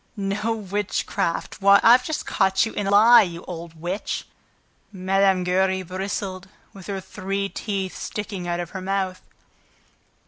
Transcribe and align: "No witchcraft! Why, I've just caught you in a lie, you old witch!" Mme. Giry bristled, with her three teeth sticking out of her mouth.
"No 0.17 0.53
witchcraft! 0.55 1.61
Why, 1.61 1.79
I've 1.83 2.03
just 2.03 2.25
caught 2.25 2.65
you 2.65 2.73
in 2.73 2.87
a 2.87 2.89
lie, 2.89 3.21
you 3.21 3.43
old 3.43 3.79
witch!" 3.79 4.25
Mme. 4.91 5.43
Giry 5.43 5.83
bristled, 5.83 6.47
with 6.73 6.87
her 6.87 6.99
three 6.99 7.49
teeth 7.49 7.95
sticking 7.95 8.47
out 8.47 8.59
of 8.59 8.71
her 8.71 8.81
mouth. 8.81 9.21